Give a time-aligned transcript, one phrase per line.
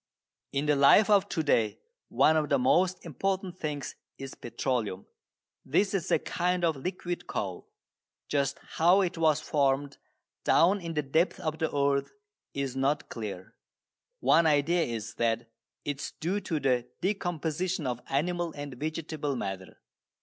[0.51, 1.77] In the life of to day
[2.09, 5.05] one of the most important things is petroleum.
[5.63, 7.69] This is a kind of liquid coal.
[8.27, 9.99] Just how it was formed
[10.43, 12.13] down in the depths of the earth
[12.55, 13.53] is not clear.
[14.21, 15.41] One idea is that
[15.85, 19.81] it is due to the decomposition of animal and vegetable matter.